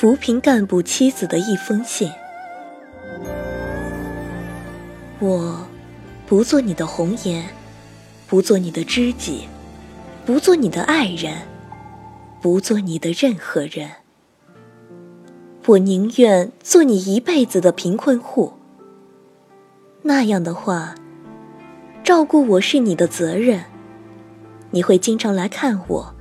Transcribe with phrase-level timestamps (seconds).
[0.00, 2.10] 扶贫干部妻子的一封信。
[5.18, 5.66] 我，
[6.26, 7.44] 不做你的红颜，
[8.26, 9.46] 不做你的知己，
[10.24, 11.42] 不做你的爱人，
[12.40, 13.90] 不做你的任何人。
[15.66, 18.54] 我宁愿做你一辈子的贫困户。
[20.00, 20.94] 那样的话，
[22.02, 23.64] 照顾我是你的责任。
[24.70, 26.14] 你会经常来看我，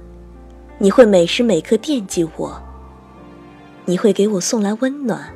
[0.80, 2.61] 你会每时每刻惦记我，
[3.89, 5.34] 你会给我送来温暖，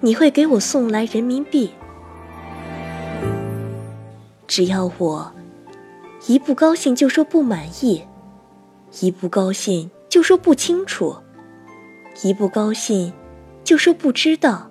[0.00, 1.68] 你会给我送来人民币。
[4.46, 5.30] 只要我
[6.26, 8.02] 一不高兴就说不满意，
[9.02, 11.14] 一不高兴就说不清楚，
[12.22, 13.12] 一不高兴
[13.62, 14.70] 就说不知道，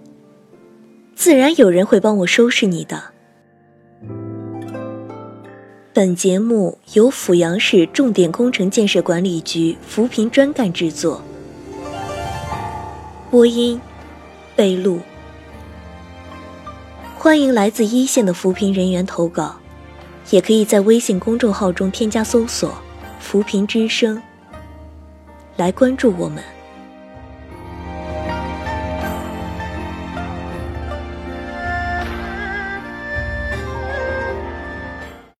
[1.13, 2.99] 自然有人会帮我收拾你的。
[5.93, 11.21] 本节目由阜阳市重点工程建设管理局扶贫专干制作，
[13.29, 13.79] 播音
[14.55, 14.99] 被录。
[17.15, 19.55] 欢迎来自一线的扶贫人员投稿，
[20.31, 22.73] 也可以在微信公众号中添加搜索
[23.21, 24.19] “扶贫之声”
[25.57, 26.43] 来关注我们。